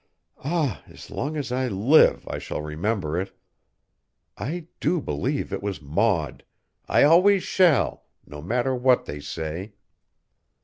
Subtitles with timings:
[0.43, 0.81] Ah!
[0.87, 3.37] as long as I live I shall remember it.
[4.35, 6.43] I do believe it was Maud.
[6.87, 9.73] I always shall, no matter what they say."